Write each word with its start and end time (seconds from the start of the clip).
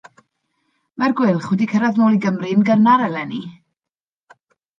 Mae'r 1.03 1.13
gweilch 1.19 1.45
wedi 1.51 1.67
cyrraedd 1.73 1.99
nôl 2.01 2.15
i 2.17 2.21
Gymru 2.25 2.49
yn 2.55 2.65
gynnar 2.71 3.05
eleni. 3.11 3.45